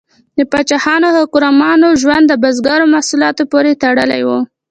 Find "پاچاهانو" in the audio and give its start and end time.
0.51-1.05